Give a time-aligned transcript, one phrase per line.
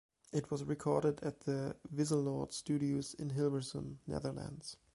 [0.33, 4.77] It was recorded at the Wisseloord Studios in Hilversum, Netherlands.